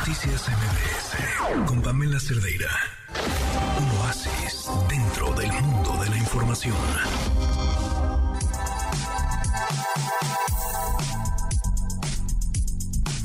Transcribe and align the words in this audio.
Noticias 0.00 0.48
MBS 0.48 1.66
con 1.66 1.82
Pamela 1.82 2.18
Cerdeira. 2.18 2.70
Un 3.78 3.98
oasis 3.98 4.66
dentro 4.88 5.30
del 5.34 5.52
mundo 5.52 6.02
de 6.02 6.08
la 6.08 6.16
información. 6.16 6.74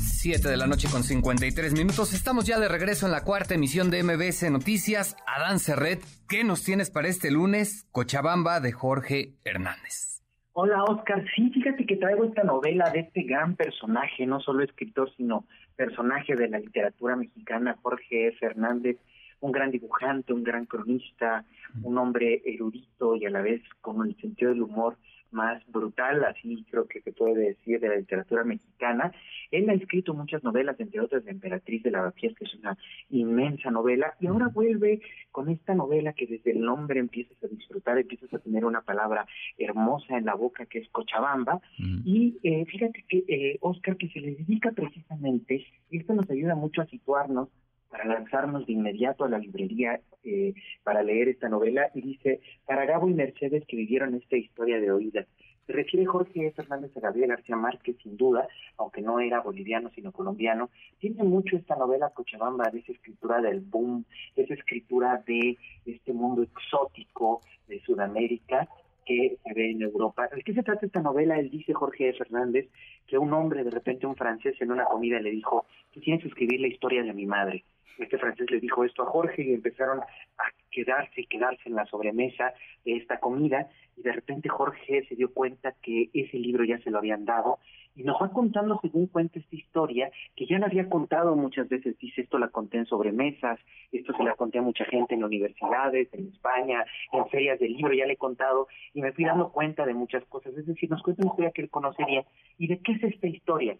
Siete 0.04 0.50
de 0.50 0.56
la 0.58 0.66
noche 0.66 0.88
con 0.88 1.02
53 1.02 1.72
minutos. 1.72 2.12
Estamos 2.12 2.44
ya 2.44 2.60
de 2.60 2.68
regreso 2.68 3.06
en 3.06 3.12
la 3.12 3.24
cuarta 3.24 3.54
emisión 3.54 3.88
de 3.88 4.02
MBS 4.02 4.50
Noticias. 4.50 5.16
Adán 5.26 5.60
Serret, 5.60 6.04
¿qué 6.28 6.44
nos 6.44 6.62
tienes 6.62 6.90
para 6.90 7.08
este 7.08 7.30
lunes? 7.30 7.86
Cochabamba 7.90 8.60
de 8.60 8.72
Jorge 8.72 9.32
Hernández. 9.44 10.15
Hola 10.58 10.84
Oscar, 10.84 11.22
sí, 11.34 11.50
fíjate 11.50 11.84
que 11.84 11.96
traigo 11.96 12.24
esta 12.24 12.42
novela 12.42 12.88
de 12.88 13.00
este 13.00 13.24
gran 13.24 13.56
personaje, 13.56 14.24
no 14.24 14.40
solo 14.40 14.64
escritor, 14.64 15.14
sino 15.14 15.44
personaje 15.76 16.34
de 16.34 16.48
la 16.48 16.58
literatura 16.58 17.14
mexicana, 17.14 17.76
Jorge 17.82 18.32
Fernández, 18.40 18.96
un 19.40 19.52
gran 19.52 19.70
dibujante, 19.70 20.32
un 20.32 20.42
gran 20.44 20.64
cronista, 20.64 21.44
un 21.82 21.98
hombre 21.98 22.40
erudito 22.46 23.16
y 23.16 23.26
a 23.26 23.30
la 23.30 23.42
vez 23.42 23.60
con 23.82 24.08
el 24.08 24.16
sentido 24.16 24.50
del 24.50 24.62
humor 24.62 24.96
más 25.30 25.62
brutal, 25.70 26.24
así 26.24 26.64
creo 26.70 26.86
que 26.86 27.00
se 27.00 27.12
puede 27.12 27.48
decir, 27.48 27.80
de 27.80 27.88
la 27.88 27.96
literatura 27.96 28.44
mexicana. 28.44 29.12
Él 29.50 29.68
ha 29.70 29.74
escrito 29.74 30.14
muchas 30.14 30.42
novelas, 30.42 30.78
entre 30.80 31.00
otras 31.00 31.24
La 31.24 31.30
Emperatriz 31.30 31.82
de 31.82 31.90
Lavapiés, 31.90 32.34
que 32.34 32.44
es 32.44 32.54
una 32.54 32.76
inmensa 33.10 33.70
novela, 33.70 34.14
y 34.20 34.26
ahora 34.26 34.48
vuelve 34.48 35.00
con 35.30 35.48
esta 35.48 35.74
novela 35.74 36.12
que 36.12 36.26
desde 36.26 36.52
el 36.52 36.60
nombre 36.60 37.00
empiezas 37.00 37.42
a 37.44 37.48
disfrutar, 37.48 37.98
empiezas 37.98 38.32
a 38.32 38.38
tener 38.38 38.64
una 38.64 38.82
palabra 38.82 39.26
hermosa 39.58 40.16
en 40.16 40.24
la 40.24 40.34
boca 40.34 40.66
que 40.66 40.78
es 40.78 40.88
Cochabamba, 40.90 41.60
y 41.78 42.38
eh, 42.42 42.64
fíjate 42.66 43.04
que 43.08 43.24
eh, 43.28 43.58
Oscar, 43.60 43.96
que 43.96 44.08
se 44.08 44.20
le 44.20 44.34
dedica 44.36 44.72
precisamente, 44.72 45.66
y 45.90 45.98
esto 45.98 46.14
nos 46.14 46.28
ayuda 46.30 46.54
mucho 46.54 46.82
a 46.82 46.86
situarnos 46.86 47.48
para 47.90 48.04
lanzarnos 48.04 48.66
de 48.66 48.72
inmediato 48.72 49.24
a 49.24 49.28
la 49.28 49.38
librería 49.38 50.00
eh, 50.24 50.54
para 50.82 51.02
leer 51.02 51.28
esta 51.28 51.48
novela 51.48 51.90
y 51.94 52.02
dice, 52.02 52.40
para 52.64 52.84
Gabo 52.84 53.08
y 53.08 53.14
Mercedes 53.14 53.64
que 53.66 53.76
vivieron 53.76 54.14
esta 54.14 54.36
historia 54.36 54.80
de 54.80 54.90
oídas. 54.90 55.26
Se 55.66 55.72
refiere 55.72 56.06
Jorge 56.06 56.52
Fernández 56.52 56.96
a 56.96 57.00
Gabriel 57.00 57.30
García 57.30 57.56
Márquez, 57.56 57.96
sin 58.00 58.16
duda, 58.16 58.46
aunque 58.76 59.02
no 59.02 59.18
era 59.18 59.40
boliviano 59.40 59.90
sino 59.90 60.12
colombiano. 60.12 60.70
Tiene 61.00 61.24
mucho 61.24 61.56
esta 61.56 61.74
novela 61.74 62.10
Cochabamba, 62.10 62.70
de 62.70 62.78
esa 62.80 62.92
escritura 62.92 63.40
del 63.40 63.60
boom, 63.60 64.04
esa 64.36 64.54
escritura 64.54 65.24
de 65.26 65.58
este 65.84 66.12
mundo 66.12 66.44
exótico 66.44 67.40
de 67.66 67.80
Sudamérica 67.80 68.68
que 69.06 69.38
se 69.42 69.54
ve 69.54 69.70
en 69.70 69.82
Europa. 69.82 70.28
¿De 70.34 70.42
qué 70.42 70.52
se 70.52 70.62
trata 70.62 70.84
esta 70.84 71.00
novela? 71.00 71.38
Él 71.38 71.48
dice, 71.48 71.72
Jorge 71.72 72.12
Fernández, 72.12 72.68
que 73.06 73.16
un 73.16 73.32
hombre, 73.32 73.64
de 73.64 73.70
repente 73.70 74.06
un 74.06 74.16
francés 74.16 74.60
en 74.60 74.72
una 74.72 74.84
comida 74.84 75.20
le 75.20 75.30
dijo, 75.30 75.64
tú 75.92 76.00
tienes 76.00 76.22
que 76.22 76.28
escribir 76.28 76.60
la 76.60 76.66
historia 76.66 77.02
de 77.02 77.14
mi 77.14 77.24
madre. 77.24 77.64
Este 77.98 78.18
francés 78.18 78.50
le 78.50 78.60
dijo 78.60 78.84
esto 78.84 79.04
a 79.04 79.06
Jorge 79.06 79.42
y 79.42 79.54
empezaron 79.54 80.00
a 80.00 80.44
quedarse 80.70 81.22
y 81.22 81.26
quedarse 81.26 81.62
en 81.68 81.76
la 81.76 81.86
sobremesa 81.86 82.52
de 82.84 82.96
esta 82.96 83.18
comida 83.18 83.70
y 83.96 84.02
de 84.02 84.12
repente 84.12 84.48
Jorge 84.48 85.06
se 85.08 85.16
dio 85.16 85.32
cuenta 85.32 85.72
que 85.80 86.10
ese 86.12 86.36
libro 86.38 86.64
ya 86.64 86.78
se 86.80 86.90
lo 86.90 86.98
habían 86.98 87.24
dado 87.24 87.58
y 87.96 88.04
nos 88.04 88.20
va 88.20 88.30
contando 88.30 88.78
según 88.82 89.06
cuenta 89.06 89.38
esta 89.38 89.56
historia 89.56 90.10
que 90.36 90.46
ya 90.46 90.58
la 90.58 90.66
había 90.66 90.88
contado 90.88 91.34
muchas 91.34 91.68
veces, 91.68 91.98
dice 91.98 92.20
esto 92.20 92.38
la 92.38 92.48
conté 92.48 92.76
en 92.78 92.86
sobremesas, 92.86 93.58
esto 93.90 94.12
se 94.16 94.22
la 94.22 94.34
conté 94.34 94.58
a 94.58 94.62
mucha 94.62 94.84
gente 94.84 95.14
en 95.14 95.24
universidades, 95.24 96.12
en 96.12 96.28
España, 96.28 96.84
en 97.12 97.26
ferias 97.28 97.58
de 97.58 97.68
libro, 97.68 97.94
ya 97.94 98.06
le 98.06 98.12
he 98.12 98.18
contado 98.18 98.68
y 98.92 99.00
me 99.00 99.12
fui 99.12 99.24
dando 99.24 99.50
cuenta 99.50 99.86
de 99.86 99.94
muchas 99.94 100.24
cosas, 100.26 100.56
es 100.56 100.66
decir, 100.66 100.90
nos 100.90 101.02
cuenta 101.02 101.22
una 101.22 101.32
historia 101.32 101.50
que 101.52 101.62
él 101.62 101.70
conocería. 101.70 102.24
Y 102.58 102.68
de 102.68 102.78
qué 102.80 102.92
es 102.92 103.02
esta 103.02 103.26
historia 103.26 103.76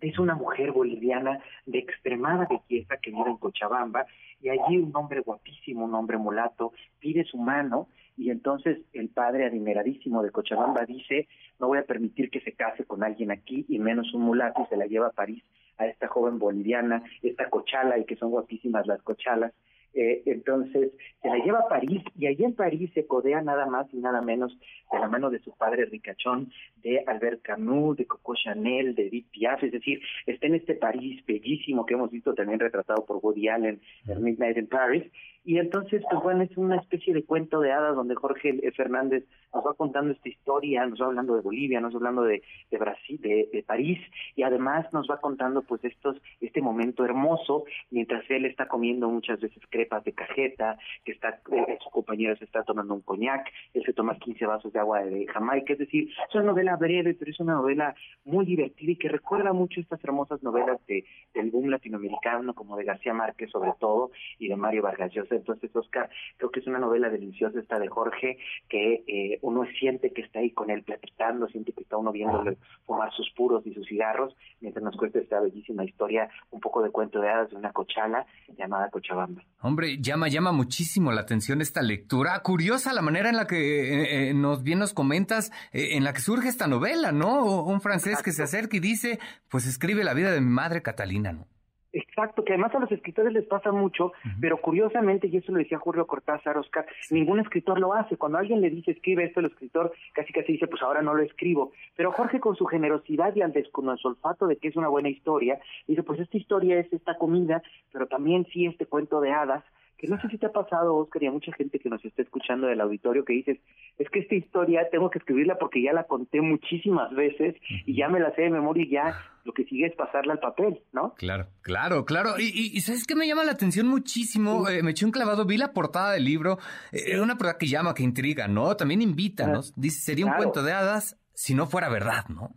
es 0.00 0.18
una 0.18 0.34
mujer 0.34 0.72
boliviana 0.72 1.40
de 1.64 1.78
extremada 1.78 2.46
belleza 2.48 2.96
que 2.98 3.10
vive 3.10 3.30
en 3.30 3.36
Cochabamba 3.38 4.06
y 4.40 4.50
allí 4.50 4.76
un 4.78 4.94
hombre 4.94 5.20
guapísimo, 5.20 5.84
un 5.84 5.94
hombre 5.94 6.18
mulato, 6.18 6.72
pide 6.98 7.24
su 7.24 7.38
mano 7.38 7.88
y 8.16 8.30
entonces 8.30 8.78
el 8.92 9.08
padre 9.08 9.46
adineradísimo 9.46 10.22
de 10.22 10.30
Cochabamba 10.30 10.84
dice 10.84 11.28
no 11.58 11.68
voy 11.68 11.78
a 11.78 11.84
permitir 11.84 12.30
que 12.30 12.40
se 12.40 12.52
case 12.52 12.84
con 12.84 13.02
alguien 13.02 13.30
aquí 13.30 13.64
y 13.68 13.78
menos 13.78 14.12
un 14.14 14.22
mulato 14.22 14.62
y 14.62 14.66
se 14.66 14.76
la 14.76 14.86
lleva 14.86 15.08
a 15.08 15.12
París 15.12 15.42
a 15.78 15.86
esta 15.86 16.08
joven 16.08 16.38
boliviana, 16.38 17.02
esta 17.22 17.50
cochala 17.50 17.98
y 17.98 18.04
que 18.04 18.16
son 18.16 18.30
guapísimas 18.30 18.86
las 18.86 19.02
cochalas 19.02 19.52
eh, 19.96 20.22
entonces 20.26 20.92
se 21.22 21.28
la 21.28 21.38
lleva 21.38 21.60
a 21.60 21.68
París 21.68 22.02
y 22.18 22.26
allí 22.26 22.44
en 22.44 22.54
París 22.54 22.90
se 22.92 23.06
codea 23.06 23.40
nada 23.40 23.64
más 23.64 23.86
y 23.94 23.96
nada 23.96 24.20
menos 24.20 24.56
de 24.92 24.98
la 24.98 25.08
mano 25.08 25.30
de 25.30 25.38
su 25.38 25.56
padre 25.56 25.86
ricachón, 25.86 26.52
de 26.82 27.02
Albert 27.06 27.40
Camus, 27.40 27.96
de 27.96 28.06
Coco 28.06 28.34
Chanel, 28.34 28.94
de 28.94 29.06
Edith 29.08 29.30
Piaf, 29.30 29.62
es 29.64 29.72
decir, 29.72 30.00
está 30.26 30.46
en 30.46 30.56
este 30.56 30.74
París 30.74 31.24
bellísimo 31.26 31.86
que 31.86 31.94
hemos 31.94 32.10
visto 32.10 32.34
también 32.34 32.60
retratado 32.60 33.06
por 33.06 33.20
Woody 33.22 33.48
Allen 33.48 33.80
en 34.06 34.22
Midnight 34.22 34.58
in 34.58 34.66
Paris, 34.66 35.04
y 35.46 35.58
entonces, 35.58 36.02
pues 36.10 36.20
bueno, 36.24 36.42
es 36.42 36.56
una 36.56 36.74
especie 36.74 37.14
de 37.14 37.24
cuento 37.24 37.60
de 37.60 37.70
hadas 37.70 37.94
donde 37.94 38.16
Jorge 38.16 38.58
Fernández 38.72 39.24
nos 39.54 39.64
va 39.64 39.74
contando 39.74 40.12
esta 40.12 40.28
historia, 40.28 40.84
nos 40.86 41.00
va 41.00 41.06
hablando 41.06 41.36
de 41.36 41.40
Bolivia, 41.40 41.80
nos 41.80 41.94
va 41.94 41.98
hablando 41.98 42.22
de, 42.22 42.42
de 42.68 42.78
Brasil, 42.78 43.20
de, 43.20 43.64
París, 43.64 44.00
y 44.34 44.42
además 44.42 44.92
nos 44.92 45.08
va 45.08 45.20
contando 45.20 45.62
pues 45.62 45.84
estos, 45.84 46.16
este 46.40 46.60
momento 46.60 47.04
hermoso, 47.04 47.64
mientras 47.90 48.28
él 48.28 48.44
está 48.44 48.66
comiendo 48.66 49.08
muchas 49.08 49.40
veces 49.40 49.62
crepas 49.70 50.02
de 50.02 50.14
cajeta, 50.14 50.78
que 51.04 51.12
está, 51.12 51.40
eh, 51.52 51.78
su 51.80 51.90
compañero 51.90 52.36
se 52.36 52.44
está 52.44 52.64
tomando 52.64 52.94
un 52.94 53.02
coñac, 53.02 53.48
él 53.72 53.84
se 53.86 53.92
toma 53.92 54.18
15 54.18 54.46
vasos 54.46 54.72
de 54.72 54.80
agua 54.80 55.04
de 55.04 55.28
Jamaica, 55.28 55.74
es 55.74 55.78
decir, 55.78 56.08
es 56.28 56.34
una 56.34 56.44
novela 56.44 56.74
breve, 56.74 57.14
pero 57.14 57.30
es 57.30 57.38
una 57.38 57.54
novela 57.54 57.94
muy 58.24 58.46
divertida 58.46 58.90
y 58.90 58.96
que 58.96 59.08
recuerda 59.08 59.52
mucho 59.52 59.80
estas 59.80 60.02
hermosas 60.02 60.42
novelas 60.42 60.84
de, 60.88 61.04
del 61.34 61.52
boom 61.52 61.70
latinoamericano, 61.70 62.52
como 62.52 62.76
de 62.76 62.82
García 62.82 63.14
Márquez 63.14 63.48
sobre 63.52 63.72
todo, 63.78 64.10
y 64.40 64.48
de 64.48 64.56
Mario 64.56 64.82
Vargas 64.82 65.12
Llosa 65.12 65.35
entonces, 65.36 65.74
Oscar, 65.74 66.10
creo 66.36 66.50
que 66.50 66.60
es 66.60 66.66
una 66.66 66.78
novela 66.78 67.08
deliciosa 67.08 67.58
esta 67.58 67.78
de 67.78 67.88
Jorge, 67.88 68.38
que 68.68 69.04
eh, 69.06 69.38
uno 69.42 69.64
siente 69.78 70.10
que 70.12 70.22
está 70.22 70.40
ahí 70.40 70.50
con 70.50 70.70
él 70.70 70.82
platicando, 70.82 71.48
siente 71.48 71.72
que 71.72 71.82
está 71.82 71.96
uno 71.96 72.12
viéndole 72.12 72.58
fumar 72.84 73.12
sus 73.12 73.30
puros 73.30 73.66
y 73.66 73.74
sus 73.74 73.86
cigarros, 73.86 74.36
mientras 74.60 74.84
nos 74.84 74.96
cuenta 74.96 75.18
esta 75.18 75.40
bellísima 75.40 75.84
historia, 75.84 76.28
un 76.50 76.60
poco 76.60 76.82
de 76.82 76.90
cuento 76.90 77.20
de 77.20 77.28
hadas 77.28 77.50
de 77.50 77.56
una 77.56 77.72
cochala 77.72 78.26
llamada 78.56 78.90
Cochabamba. 78.90 79.42
Hombre, 79.60 79.98
llama, 79.98 80.28
llama 80.28 80.52
muchísimo 80.52 81.12
la 81.12 81.22
atención 81.22 81.60
esta 81.60 81.82
lectura. 81.82 82.40
Curiosa 82.42 82.92
la 82.92 83.02
manera 83.02 83.28
en 83.28 83.36
la 83.36 83.46
que 83.46 83.56
eh, 83.56 84.30
eh, 84.30 84.34
nos 84.34 84.62
bien 84.62 84.78
nos 84.78 84.94
comentas, 84.94 85.52
en 85.72 86.04
la 86.04 86.12
que 86.12 86.20
surge 86.20 86.48
esta 86.48 86.66
novela, 86.66 87.12
¿no? 87.12 87.64
Un 87.64 87.80
francés 87.80 88.22
que 88.22 88.32
se 88.32 88.42
acerca 88.42 88.76
y 88.76 88.80
dice, 88.80 89.18
pues 89.48 89.66
escribe 89.66 90.04
la 90.04 90.14
vida 90.14 90.30
de 90.32 90.40
mi 90.40 90.50
madre 90.50 90.82
Catalina, 90.82 91.32
¿no? 91.32 91.46
Exacto, 91.96 92.44
que 92.44 92.52
además 92.52 92.74
a 92.74 92.78
los 92.78 92.92
escritores 92.92 93.32
les 93.32 93.46
pasa 93.46 93.72
mucho, 93.72 94.12
pero 94.38 94.58
curiosamente, 94.58 95.28
y 95.28 95.38
eso 95.38 95.50
lo 95.50 95.58
decía 95.58 95.78
Julio 95.78 96.06
Cortázar, 96.06 96.58
Oscar, 96.58 96.84
ningún 97.10 97.40
escritor 97.40 97.80
lo 97.80 97.94
hace. 97.94 98.18
Cuando 98.18 98.36
alguien 98.36 98.60
le 98.60 98.68
dice 98.68 98.90
escribe 98.90 99.24
esto, 99.24 99.40
el 99.40 99.46
escritor 99.46 99.94
casi 100.12 100.30
casi 100.30 100.52
dice, 100.52 100.66
pues 100.66 100.82
ahora 100.82 101.00
no 101.00 101.14
lo 101.14 101.22
escribo. 101.22 101.72
Pero 101.96 102.12
Jorge 102.12 102.38
con 102.38 102.54
su 102.54 102.66
generosidad 102.66 103.34
y 103.34 103.40
al 103.40 103.54
con 103.72 103.96
su 103.96 104.08
olfato 104.08 104.46
de 104.46 104.58
que 104.58 104.68
es 104.68 104.76
una 104.76 104.88
buena 104.88 105.08
historia, 105.08 105.58
dice, 105.86 106.02
pues 106.02 106.20
esta 106.20 106.36
historia 106.36 106.78
es 106.78 106.92
esta 106.92 107.16
comida, 107.16 107.62
pero 107.90 108.06
también 108.06 108.44
sí 108.52 108.66
este 108.66 108.84
cuento 108.84 109.22
de 109.22 109.32
hadas, 109.32 109.64
que 109.98 110.06
no 110.08 110.20
sé 110.20 110.28
si 110.28 110.38
te 110.38 110.46
ha 110.46 110.52
pasado, 110.52 110.94
Oscar, 110.96 111.22
y 111.22 111.26
a 111.26 111.32
mucha 111.32 111.52
gente 111.52 111.78
que 111.78 111.88
nos 111.88 112.04
está 112.04 112.22
escuchando 112.22 112.66
del 112.66 112.80
auditorio 112.80 113.24
que 113.24 113.32
dices, 113.32 113.58
es 113.98 114.08
que 114.10 114.20
esta 114.20 114.34
historia 114.34 114.88
tengo 114.90 115.10
que 115.10 115.18
escribirla 115.18 115.56
porque 115.58 115.82
ya 115.82 115.92
la 115.92 116.04
conté 116.04 116.40
muchísimas 116.40 117.14
veces 117.14 117.56
y 117.86 117.96
ya 117.96 118.08
me 118.08 118.20
la 118.20 118.34
sé 118.34 118.42
de 118.42 118.50
memoria 118.50 118.84
y 118.84 118.90
ya 118.90 119.16
lo 119.44 119.52
que 119.52 119.64
sigue 119.64 119.86
es 119.86 119.94
pasarla 119.94 120.34
al 120.34 120.40
papel, 120.40 120.82
¿no? 120.92 121.14
Claro, 121.14 121.46
claro, 121.62 122.04
claro. 122.04 122.34
Y, 122.38 122.78
¿sabes 122.80 123.06
qué 123.06 123.14
me 123.14 123.26
llama 123.26 123.44
la 123.44 123.52
atención 123.52 123.86
muchísimo? 123.86 124.68
Eh, 124.68 124.82
me 124.82 124.90
eché 124.90 125.06
un 125.06 125.12
clavado, 125.12 125.46
vi 125.46 125.56
la 125.56 125.72
portada 125.72 126.12
del 126.12 126.24
libro, 126.24 126.58
eh, 126.92 127.18
una 127.20 127.36
portada 127.36 127.58
que 127.58 127.66
llama, 127.66 127.94
que 127.94 128.02
intriga, 128.02 128.48
¿no? 128.48 128.76
También 128.76 129.00
invita, 129.00 129.46
¿no? 129.46 129.60
Dice, 129.76 130.00
sería 130.00 130.26
un 130.26 130.34
cuento 130.34 130.62
de 130.62 130.72
hadas 130.72 131.18
si 131.32 131.54
no 131.54 131.66
fuera 131.66 131.88
verdad, 131.88 132.26
¿no? 132.28 132.50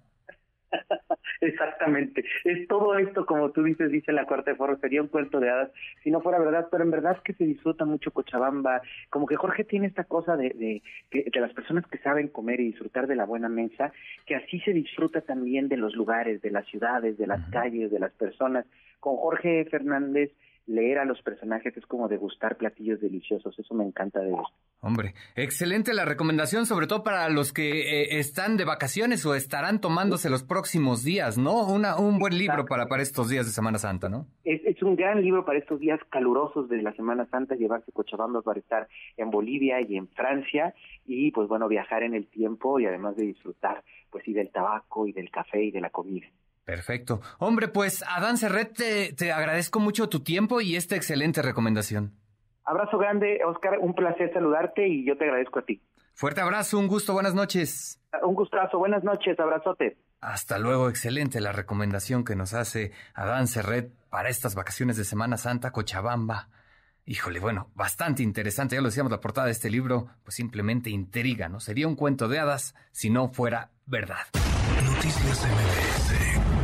Exactamente. 1.42 2.26
Es 2.44 2.68
todo 2.68 2.98
esto, 2.98 3.26
como 3.26 3.52
tú 3.52 3.64
dices, 3.64 3.90
dice 3.92 4.12
la 4.12 4.26
Cuarta 4.26 4.52
de 4.52 4.58
Foro, 4.58 4.78
sería 4.78 5.02
un 5.02 5.08
cuento 5.08 5.40
de 5.40 5.50
hadas 5.50 5.72
si 6.04 6.12
no 6.12 6.20
fuera 6.20 6.38
verdad, 6.38 6.68
pero 6.70 6.84
en 6.84 6.92
verdad 6.92 7.16
es 7.16 7.22
que 7.22 7.34
se 7.34 7.46
disfruta 7.46 7.86
mucho 7.86 8.12
Cochabamba. 8.12 8.82
Como 9.10 9.26
que 9.26 9.38
Jorge 9.38 9.64
tiene 9.64 9.88
esta 9.88 10.04
cosa 10.04 10.36
de, 10.36 10.50
de, 10.50 11.30
de 11.32 11.40
las 11.40 11.54
personas 11.54 11.86
que 11.88 11.98
saben 12.00 12.28
comer 12.28 12.60
y 12.60 12.66
disfrutar 12.66 13.08
de 13.08 13.16
la 13.16 13.26
buena 13.26 13.48
mesa, 13.48 13.94
que 14.26 14.36
así 14.36 14.60
se 14.60 14.74
disfruta 14.74 15.22
también 15.22 15.70
de 15.70 15.78
los 15.78 15.96
lugares, 15.96 16.42
de 16.42 16.52
las 16.52 16.66
ciudades, 16.68 17.18
de 17.18 17.28
las 17.28 17.42
calles, 17.52 17.90
de 17.90 18.00
las 18.00 18.12
personas. 18.12 18.66
Con 19.00 19.18
Jorge 19.18 19.66
Fernández 19.66 20.32
leer 20.70 21.00
a 21.00 21.06
los 21.06 21.22
personajes 21.22 21.76
es 21.76 21.86
como 21.88 22.08
degustar 22.08 22.56
platillos 22.58 23.02
deliciosos, 23.02 23.58
eso 23.58 23.74
me 23.74 23.84
encanta 23.84 24.20
de 24.20 24.30
esto. 24.30 24.54
Hombre, 24.82 25.14
excelente 25.36 25.94
la 25.94 26.06
recomendación, 26.06 26.66
sobre 26.66 26.88
todo 26.88 27.04
para 27.04 27.28
los 27.28 27.52
que 27.52 27.82
eh, 27.82 28.20
están 28.20 28.56
de 28.56 28.64
vacaciones 28.64 29.26
o 29.26 29.36
estarán 29.36 29.82
tomándose 29.82 30.30
los 30.30 30.44
próximos 30.44 31.04
días, 31.04 31.38
¿no? 31.38 31.68
Una, 31.68 31.98
un 31.98 32.18
buen 32.18 32.38
libro 32.38 32.66
para, 32.66 32.86
para 32.86 33.02
estos 33.02 33.30
días 33.30 33.46
de 33.46 33.52
Semana 33.52 33.78
Santa, 33.78 34.08
¿no? 34.08 34.28
Es, 34.46 34.62
es, 34.64 34.82
un 34.82 34.96
gran 34.96 35.22
libro 35.22 35.44
para 35.44 35.60
estos 35.60 35.82
días 35.82 36.00
calurosos 36.10 36.70
de 36.70 36.82
la 36.82 36.94
Semana 36.94 37.26
Santa, 37.26 37.56
llevarse 37.56 37.92
Cochabamba 37.92 38.42
para 38.42 38.60
estar 38.60 38.88
en 39.18 39.32
Bolivia 39.32 39.82
y 39.82 39.98
en 39.98 40.08
Francia 40.08 40.74
y 41.06 41.32
pues 41.32 41.50
bueno, 41.50 41.68
viajar 41.68 42.04
en 42.04 42.14
el 42.14 42.28
tiempo 42.28 42.80
y 42.80 42.86
además 42.86 43.18
de 43.18 43.26
disfrutar 43.26 43.84
pues 44.10 44.24
sí 44.24 44.34
del 44.34 44.50
tabaco 44.50 45.08
y 45.08 45.12
del 45.12 45.30
café 45.30 45.62
y 45.62 45.72
de 45.72 45.82
la 45.82 45.90
comida. 45.90 46.28
Perfecto. 46.70 47.20
Hombre, 47.40 47.68
pues 47.68 48.04
Adán 48.08 48.38
Serret, 48.38 48.76
te, 48.76 49.14
te 49.14 49.32
agradezco 49.32 49.80
mucho 49.80 50.08
tu 50.08 50.20
tiempo 50.20 50.62
y 50.62 50.76
esta 50.76 50.96
excelente 50.96 51.42
recomendación. 51.42 52.14
Abrazo 52.64 53.00
grande, 53.00 53.40
Oscar, 53.44 53.80
un 53.80 53.96
placer 53.96 54.32
saludarte 54.32 54.88
y 54.88 55.04
yo 55.04 55.18
te 55.18 55.24
agradezco 55.24 55.58
a 55.58 55.62
ti. 55.64 55.82
Fuerte 56.14 56.42
abrazo, 56.42 56.78
un 56.78 56.88
gusto, 56.88 57.14
buenas 57.14 57.34
noches. 57.34 58.00
Un 58.22 58.36
gustazo, 58.36 58.78
buenas 58.78 59.04
noches, 59.04 59.40
abrazote. 59.40 59.98
Hasta 60.22 60.60
luego, 60.60 60.90
excelente 60.90 61.42
la 61.42 61.54
recomendación 61.54 62.24
que 62.24 62.36
nos 62.36 62.54
hace 62.54 62.92
Adán 63.16 63.48
Serret 63.48 63.92
para 64.12 64.30
estas 64.30 64.54
vacaciones 64.54 64.96
de 64.96 65.06
Semana 65.06 65.38
Santa, 65.38 65.72
Cochabamba. 65.72 66.50
Híjole, 67.04 67.40
bueno, 67.40 67.72
bastante 67.74 68.22
interesante, 68.22 68.76
ya 68.76 68.82
lo 68.82 68.90
decíamos, 68.90 69.12
la 69.12 69.22
portada 69.22 69.48
de 69.48 69.54
este 69.54 69.72
libro, 69.72 70.10
pues 70.24 70.36
simplemente 70.36 70.92
intriga, 70.92 71.50
¿no? 71.50 71.60
Sería 71.60 71.88
un 71.88 71.96
cuento 71.96 72.28
de 72.28 72.38
hadas 72.38 72.76
si 72.92 73.10
no 73.10 73.30
fuera 73.30 73.72
verdad. 73.88 74.28
Noticias 74.86 75.48
MBS 75.48 76.59